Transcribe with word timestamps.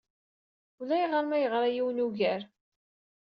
Ulayɣer 0.79 1.23
ma 1.27 1.37
yeɣra 1.37 1.67
yiwen 1.75 2.03
ugar. 2.05 2.41